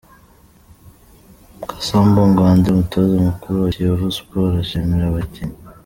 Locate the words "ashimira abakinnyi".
4.63-5.57